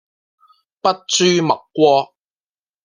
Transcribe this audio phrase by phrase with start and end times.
[0.81, 2.15] 筆誅墨伐